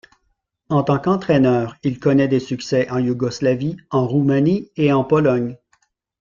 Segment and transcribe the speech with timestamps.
[0.69, 5.59] En tant qu'entraîneur, il connaît des succès en Yougoslavie, en Roumanie et en Pologne.